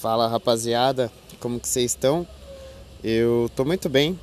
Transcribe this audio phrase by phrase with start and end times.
[0.00, 2.26] Fala rapaziada, como que vocês estão?
[3.04, 4.18] Eu tô muito bem.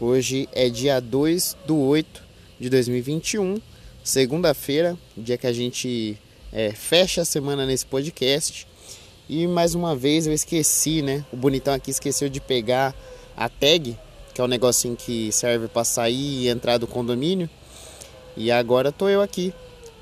[0.00, 2.20] Hoje é dia 2 do 8
[2.58, 3.62] de 2021,
[4.02, 6.18] segunda-feira, dia que a gente
[6.52, 8.66] é, fecha a semana nesse podcast.
[9.28, 11.24] E mais uma vez eu esqueci, né?
[11.32, 12.92] O bonitão aqui esqueceu de pegar
[13.36, 13.96] a tag,
[14.34, 17.48] que é o um negocinho que serve para sair e entrar do condomínio.
[18.36, 19.54] E agora tô eu aqui,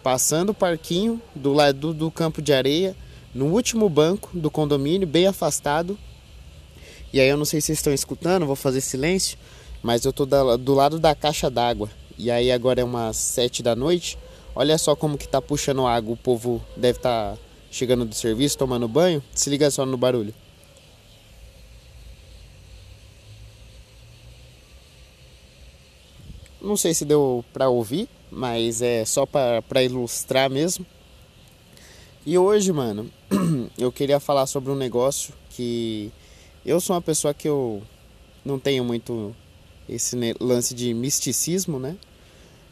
[0.02, 2.96] passando o parquinho do lado do campo de areia
[3.35, 5.98] no último banco do condomínio, bem afastado.
[7.12, 9.39] E aí eu não sei se vocês estão escutando, vou fazer silêncio,
[9.83, 11.91] mas eu tô do lado da caixa d'água.
[12.19, 14.19] E aí agora é umas sete da noite.
[14.55, 16.12] Olha só como que tá puxando água.
[16.12, 17.39] O povo deve estar tá
[17.70, 19.23] chegando do serviço, tomando banho.
[19.34, 20.34] Se liga só no barulho.
[26.61, 30.84] Não sei se deu para ouvir, mas é só para ilustrar mesmo.
[32.24, 33.10] E hoje, mano,
[33.79, 36.12] eu queria falar sobre um negócio que
[36.66, 37.83] eu sou uma pessoa que eu
[38.45, 39.34] não tenho muito
[39.89, 41.97] esse lance de misticismo, né?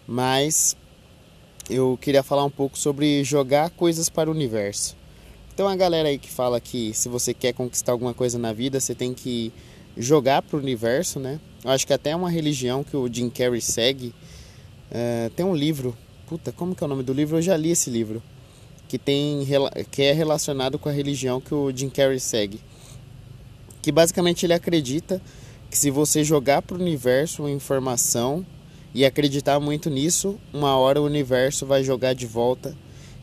[0.07, 0.77] Mas
[1.71, 4.95] eu queria falar um pouco sobre jogar coisas para o universo.
[5.55, 8.79] Então a galera aí que fala que se você quer conquistar alguma coisa na vida,
[8.79, 9.51] você tem que
[9.97, 11.41] jogar para o universo, né?
[11.65, 14.15] Eu acho que até é uma religião que o Jim Carrey segue.
[14.91, 17.39] Uh, tem um livro, puta, como que é o nome do livro?
[17.39, 18.23] Eu já li esse livro
[18.89, 19.47] que tem
[19.91, 22.61] que é relacionado com a religião que o Jim Carrey segue.
[23.83, 25.21] Que basicamente ele acredita
[25.71, 28.45] que se você jogar para o universo uma informação
[28.95, 32.75] e acreditar muito nisso, uma hora o universo vai jogar de volta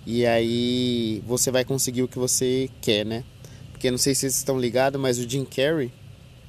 [0.06, 3.24] e aí você vai conseguir o que você quer, né?
[3.72, 5.92] Porque não sei se vocês estão ligados, mas o Jim Carrey,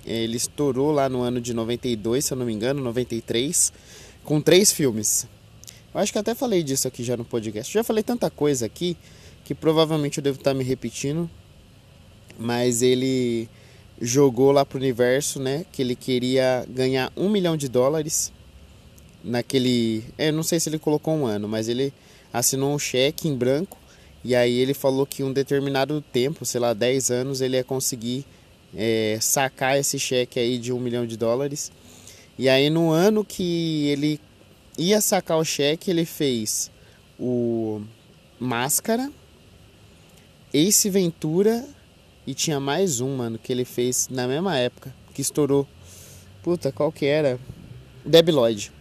[0.05, 3.73] ele estourou lá no ano de 92, se eu não me engano, 93,
[4.23, 5.27] com três filmes.
[5.97, 7.73] Eu acho que até falei disso aqui já no podcast.
[7.73, 8.99] Já falei tanta coisa aqui
[9.43, 11.29] que provavelmente eu devo estar me repetindo.
[12.39, 13.49] Mas ele
[13.99, 15.65] jogou lá pro universo, né?
[15.73, 18.31] Que ele queria ganhar um milhão de dólares
[19.25, 20.05] naquele.
[20.19, 21.95] É, não sei se ele colocou um ano, mas ele
[22.31, 23.79] assinou um cheque em branco.
[24.23, 28.27] E aí ele falou que um determinado tempo, sei lá, 10 anos, ele ia conseguir
[28.77, 31.73] é, sacar esse cheque aí de um milhão de dólares.
[32.39, 34.21] E aí no ano que ele
[34.79, 36.71] ia sacar o cheque, ele fez
[37.19, 37.81] o
[38.39, 39.11] Máscara,
[40.53, 41.67] Ace Ventura
[42.27, 45.67] e tinha mais um, mano, que ele fez na mesma época, que estourou.
[46.43, 47.39] Puta, qual que era?
[48.05, 48.73] Deb Lloyd.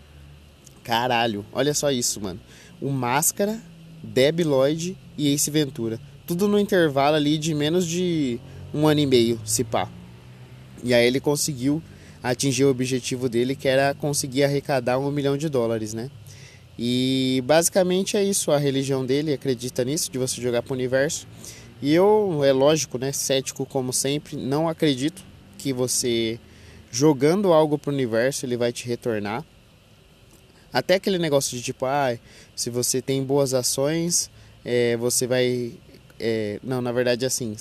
[0.84, 2.40] Caralho, olha só isso, mano.
[2.82, 3.60] O Máscara,
[4.04, 6.00] Deb Lloyd e Ace Ventura.
[6.28, 8.40] Tudo no intervalo ali de menos de
[8.74, 9.90] um ano e meio, se pá.
[10.84, 11.82] E aí ele conseguiu
[12.32, 16.10] atingir o objetivo dele, que era conseguir arrecadar um milhão de dólares, né?
[16.78, 21.28] E basicamente é isso, a religião dele acredita nisso, de você jogar para o universo.
[21.82, 25.24] E eu, é lógico, né, cético como sempre, não acredito
[25.58, 26.40] que você
[26.92, 29.46] jogando algo para o universo ele vai te retornar.
[30.74, 32.18] Até aquele negócio de tipo, ah,
[32.56, 34.30] se você tem boas ações,
[34.64, 35.74] é, você vai.
[36.20, 37.56] É, não, na verdade assim,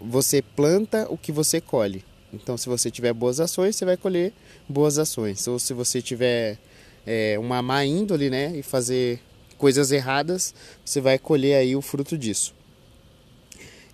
[0.00, 2.04] você planta o que você colhe.
[2.32, 4.32] Então, se você tiver boas ações, você vai colher
[4.68, 5.46] boas ações.
[5.48, 6.58] Ou se você tiver
[7.06, 9.20] é, uma má índole, né, e fazer
[9.56, 12.54] coisas erradas, você vai colher aí o fruto disso.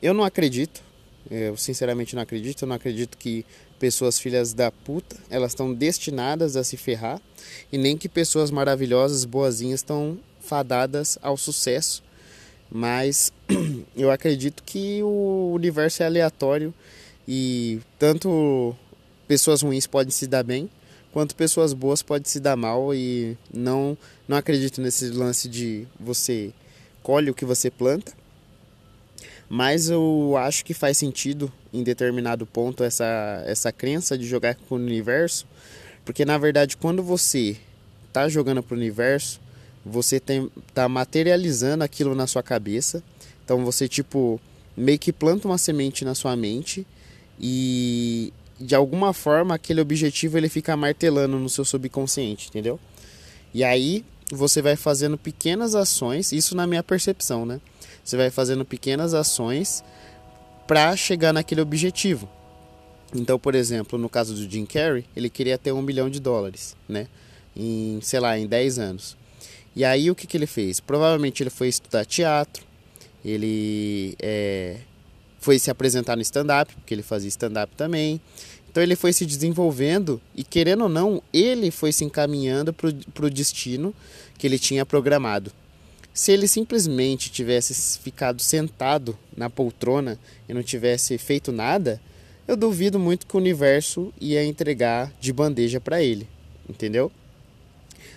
[0.02, 0.82] Eu não acredito,
[1.30, 3.46] eu sinceramente não acredito, eu não acredito que
[3.78, 7.20] pessoas filhas da puta, elas estão destinadas a se ferrar,
[7.72, 12.02] e nem que pessoas maravilhosas, boazinhas estão fadadas ao sucesso.
[12.70, 13.32] Mas
[13.96, 16.74] eu acredito que o universo é aleatório
[17.26, 18.74] e tanto
[19.26, 20.68] pessoas ruins podem se dar bem,
[21.12, 23.96] quanto pessoas boas podem se dar mal e não
[24.26, 26.52] não acredito nesse lance de você
[27.02, 28.12] colhe o que você planta.
[29.48, 34.74] Mas eu acho que faz sentido em determinado ponto essa essa crença de jogar com
[34.74, 35.46] o universo,
[36.04, 37.56] porque na verdade quando você
[38.08, 39.40] está jogando para o universo,
[39.84, 43.02] você tem tá materializando aquilo na sua cabeça.
[43.44, 44.40] Então você tipo
[44.76, 46.86] meio que planta uma semente na sua mente
[47.40, 52.78] e de alguma forma aquele objetivo ele fica martelando no seu subconsciente, entendeu?
[53.52, 57.60] E aí você vai fazendo pequenas ações, isso na minha percepção, né?
[58.04, 59.82] Você vai fazendo pequenas ações
[60.66, 62.28] para chegar naquele objetivo.
[63.14, 66.76] Então, por exemplo, no caso do Jim Carrey, ele queria ter um milhão de dólares,
[66.88, 67.06] né?
[67.56, 69.16] Em, sei lá, em 10 anos.
[69.76, 70.80] E aí o que, que ele fez?
[70.80, 72.64] Provavelmente ele foi estudar teatro,
[73.24, 74.78] ele é,
[75.44, 78.18] foi se apresentar no stand-up, porque ele fazia stand-up também.
[78.70, 83.30] Então ele foi se desenvolvendo e, querendo ou não, ele foi se encaminhando para o
[83.30, 83.94] destino
[84.38, 85.52] que ele tinha programado.
[86.14, 90.18] Se ele simplesmente tivesse ficado sentado na poltrona
[90.48, 92.00] e não tivesse feito nada,
[92.48, 96.26] eu duvido muito que o universo ia entregar de bandeja para ele,
[96.66, 97.12] entendeu?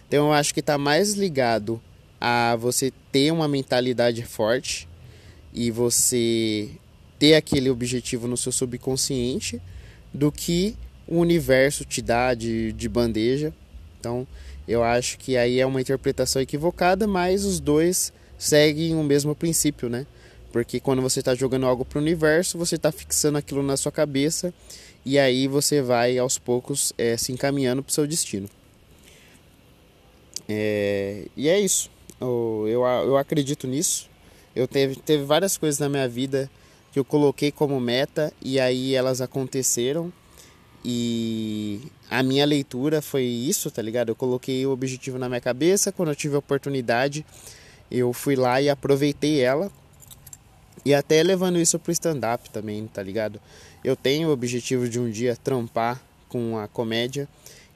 [0.08, 1.82] Então eu acho que está mais ligado
[2.22, 4.88] a você ter uma mentalidade forte
[5.54, 6.72] e você
[7.20, 9.62] ter aquele objetivo no seu subconsciente
[10.14, 10.76] do que
[11.08, 13.54] o universo te dá de, de bandeja.
[14.00, 14.28] Então,
[14.68, 19.90] eu acho que aí é uma interpretação equivocada, mas os dois seguem o mesmo princípio,
[19.90, 20.06] né?
[20.52, 23.92] Porque quando você está jogando algo para o universo, você está fixando aquilo na sua
[23.92, 24.54] cabeça
[25.06, 28.50] e aí você vai aos poucos é, se encaminhando para o seu destino.
[30.48, 31.90] É, e é isso.
[32.20, 34.10] Eu, eu, eu acredito nisso.
[34.56, 36.50] Eu teve, teve várias coisas na minha vida
[36.98, 40.12] que eu coloquei como meta e aí elas aconteceram.
[40.84, 41.80] E
[42.10, 44.10] a minha leitura foi isso, tá ligado?
[44.10, 47.24] Eu coloquei o objetivo na minha cabeça, quando eu tive a oportunidade,
[47.92, 49.72] eu fui lá e aproveitei ela.
[50.84, 53.40] E até levando isso pro stand-up também, tá ligado?
[53.84, 57.28] Eu tenho o objetivo de um dia trampar com a comédia.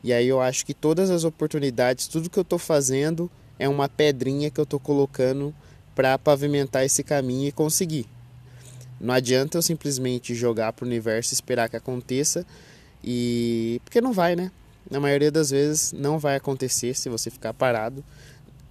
[0.03, 3.29] E aí eu acho que todas as oportunidades, tudo que eu tô fazendo
[3.59, 5.53] é uma pedrinha que eu tô colocando
[5.93, 8.07] para pavimentar esse caminho e conseguir.
[9.01, 12.45] Não adianta eu simplesmente jogar pro universo e esperar que aconteça
[13.03, 14.51] e porque não vai, né?
[14.89, 18.03] Na maioria das vezes não vai acontecer se você ficar parado.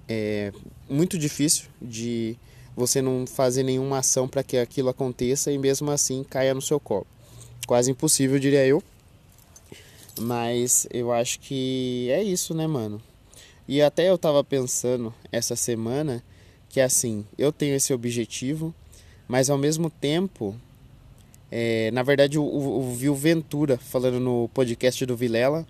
[0.09, 0.53] É
[0.89, 2.37] muito difícil de
[2.77, 6.79] você não fazer nenhuma ação para que aquilo aconteça e mesmo assim caia no seu
[6.79, 7.07] colo.
[7.67, 8.81] Quase impossível, diria eu.
[10.21, 13.03] Mas eu acho que é isso, né, mano?
[13.67, 16.23] E até eu tava pensando essa semana
[16.69, 18.73] que assim, eu tenho esse objetivo,
[19.31, 20.57] mas ao mesmo tempo,
[21.53, 25.65] é, na verdade, o, o, o Ventura falando no podcast do Vilela,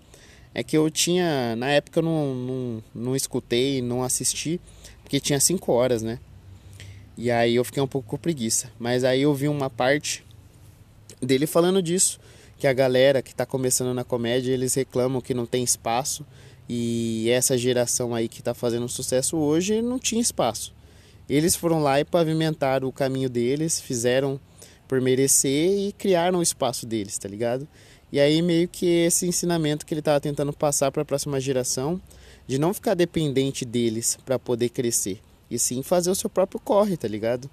[0.51, 4.59] é que eu tinha, na época eu não, não, não escutei, não assisti,
[5.03, 6.17] porque tinha 5 horas, né?
[7.15, 8.71] E aí eu fiquei um pouco com preguiça.
[8.79, 10.25] Mas aí eu vi uma parte
[11.21, 12.19] dele falando disso,
[12.57, 16.25] que a galera que está começando na comédia, eles reclamam que não tem espaço,
[16.67, 20.73] e essa geração aí que está fazendo sucesso hoje não tinha espaço.
[21.31, 24.37] Eles foram lá e pavimentaram o caminho deles, fizeram
[24.85, 27.65] por merecer e criaram o espaço deles, tá ligado?
[28.11, 32.01] E aí meio que esse ensinamento que ele estava tentando passar para a próxima geração,
[32.45, 36.97] de não ficar dependente deles para poder crescer, e sim fazer o seu próprio corre,
[36.97, 37.49] tá ligado?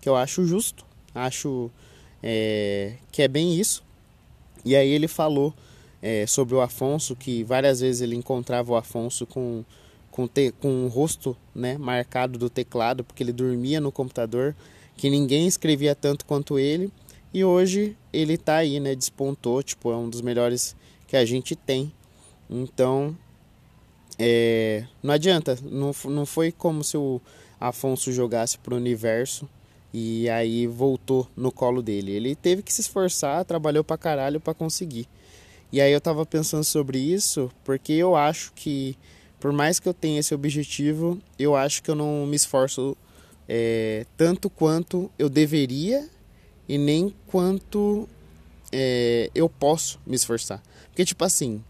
[0.00, 1.68] Que eu acho justo, acho
[2.22, 3.82] é, que é bem isso.
[4.64, 5.52] E aí ele falou
[6.00, 9.64] é, sobre o Afonso, que várias vezes ele encontrava o Afonso com
[10.16, 14.56] com, te, com o rosto né, marcado do teclado, porque ele dormia no computador,
[14.96, 16.90] que ninguém escrevia tanto quanto ele.
[17.34, 18.94] E hoje ele está aí, né?
[18.94, 20.74] Despontou, tipo, é um dos melhores
[21.06, 21.92] que a gente tem.
[22.48, 23.14] Então,
[24.18, 27.20] é, não adianta, não, não foi como se o
[27.60, 29.46] Afonso jogasse pro universo
[29.92, 32.12] e aí voltou no colo dele.
[32.12, 35.06] Ele teve que se esforçar, trabalhou pra caralho pra conseguir.
[35.70, 38.96] E aí eu tava pensando sobre isso, porque eu acho que
[39.46, 42.96] por mais que eu tenha esse objetivo, eu acho que eu não me esforço
[43.48, 46.10] é, tanto quanto eu deveria
[46.68, 48.08] e nem quanto
[48.72, 50.60] é, eu posso me esforçar.
[50.88, 51.62] Porque, tipo assim,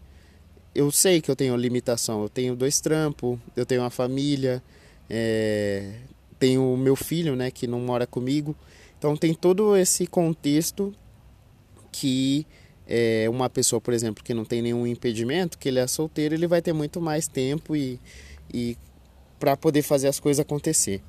[0.73, 2.23] eu sei que eu tenho limitação.
[2.23, 4.63] Eu tenho dois trampos, eu tenho uma família,
[5.07, 5.99] é,
[6.39, 8.55] tenho o meu filho, né, que não mora comigo.
[8.97, 10.91] Então, tem todo esse contexto
[11.91, 12.43] que
[12.87, 16.47] é, uma pessoa, por exemplo, que não tem nenhum impedimento, que ele é solteiro, ele
[16.47, 17.99] vai ter muito mais tempo e,
[18.53, 18.77] e
[19.37, 21.01] para poder fazer as coisas acontecer.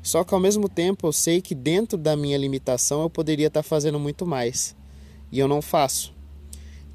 [0.00, 3.62] Só que ao mesmo tempo eu sei que dentro da minha limitação eu poderia estar
[3.62, 4.76] tá fazendo muito mais
[5.32, 6.14] e eu não faço.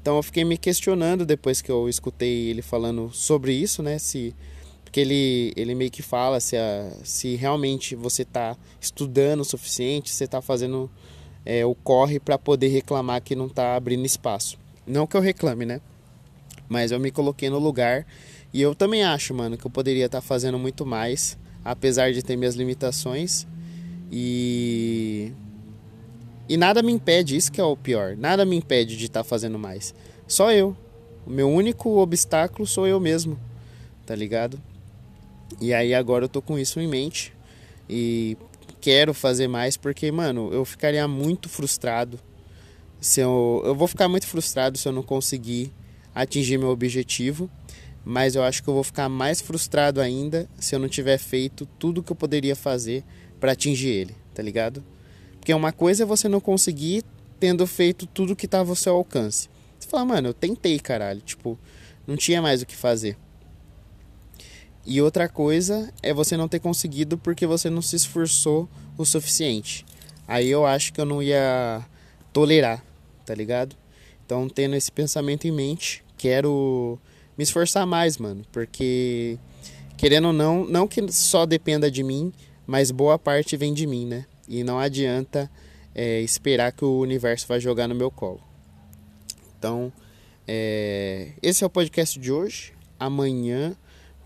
[0.00, 3.98] Então eu fiquei me questionando depois que eu escutei ele falando sobre isso, né?
[3.98, 4.34] Se
[4.82, 10.12] porque ele, ele meio que fala se, a, se realmente você está estudando o suficiente,
[10.12, 10.88] você está fazendo
[11.44, 14.58] é, o corre para poder reclamar que não está abrindo espaço.
[14.86, 15.80] Não que eu reclame, né?
[16.68, 18.06] Mas eu me coloquei no lugar
[18.52, 22.22] e eu também acho, mano, que eu poderia estar tá fazendo muito mais, apesar de
[22.22, 23.46] ter minhas limitações.
[24.10, 25.32] E
[26.48, 28.16] e nada me impede, isso que é o pior.
[28.16, 29.94] Nada me impede de estar tá fazendo mais.
[30.26, 30.76] Só eu.
[31.26, 33.38] O meu único obstáculo sou eu mesmo.
[34.04, 34.60] Tá ligado?
[35.60, 37.32] E aí agora eu tô com isso em mente.
[37.88, 38.36] E
[38.84, 42.20] quero fazer mais porque, mano, eu ficaria muito frustrado
[43.00, 45.72] se eu eu vou ficar muito frustrado se eu não conseguir
[46.14, 47.50] atingir meu objetivo,
[48.04, 51.64] mas eu acho que eu vou ficar mais frustrado ainda se eu não tiver feito
[51.78, 53.02] tudo que eu poderia fazer
[53.40, 54.84] para atingir ele, tá ligado?
[55.40, 57.04] Porque uma coisa é você não conseguir
[57.40, 59.48] tendo feito tudo que estava ao seu alcance.
[59.78, 61.58] Você fala, mano, eu tentei, caralho, tipo,
[62.06, 63.16] não tinha mais o que fazer.
[64.86, 69.84] E outra coisa é você não ter conseguido porque você não se esforçou o suficiente.
[70.28, 71.84] Aí eu acho que eu não ia
[72.32, 72.84] tolerar,
[73.24, 73.76] tá ligado?
[74.24, 76.98] Então, tendo esse pensamento em mente, quero
[77.36, 79.38] me esforçar mais, mano, porque
[79.96, 82.32] querendo ou não, não que só dependa de mim,
[82.66, 84.26] mas boa parte vem de mim, né?
[84.48, 85.50] E não adianta
[85.94, 88.40] é, esperar que o universo vai jogar no meu colo.
[89.58, 89.92] Então,
[90.46, 92.72] é, esse é o podcast de hoje.
[92.98, 93.76] Amanhã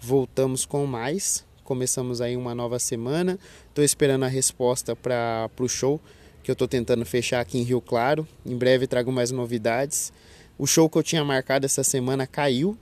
[0.01, 1.45] voltamos com mais.
[1.65, 3.39] Começamos aí uma nova semana.
[3.69, 6.01] Estou esperando a resposta para o show
[6.43, 8.27] que eu estou tentando fechar aqui em Rio Claro.
[8.47, 10.13] Em breve trago mais novidades.
[10.57, 12.77] O show que eu tinha marcado essa semana caiu.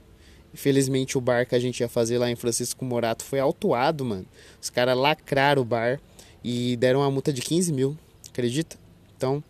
[0.53, 4.25] Infelizmente o bar que a gente ia fazer lá em Francisco Morato foi autuado, mano.
[4.61, 5.99] Os caras lacraram o bar
[6.43, 7.97] e deram uma multa de 15 mil.
[8.29, 8.77] Acredita?
[9.15, 9.43] Então,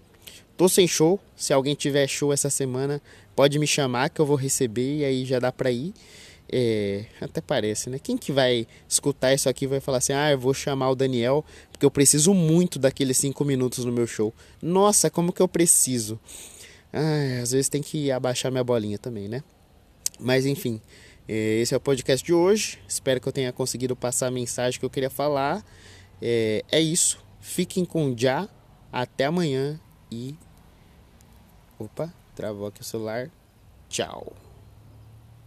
[0.58, 1.20] tô sem show.
[1.36, 3.00] Se alguém tiver show essa semana,
[3.36, 5.94] pode me chamar que eu vou receber e aí já dá pra ir.
[6.50, 8.00] É, até parece, né?
[8.00, 11.44] Quem que vai escutar isso aqui vai falar assim: ah, eu vou chamar o Daniel
[11.72, 14.34] porque eu preciso muito daqueles cinco minutos no meu show.
[14.62, 16.20] Nossa, como que eu preciso?
[16.92, 19.44] Ah, às vezes tem que abaixar minha bolinha também, né?
[20.20, 20.82] Mas enfim,
[21.28, 22.80] é, esse é o podcast de hoje.
[22.88, 25.64] Espero que eu tenha conseguido passar a mensagem que eu queria falar.
[26.22, 27.20] É, é isso.
[27.42, 28.48] Fiquem com já.
[28.92, 30.36] Até amanhã e.
[31.78, 33.30] Opa, travou aqui o celular.
[33.90, 34.47] Tchau.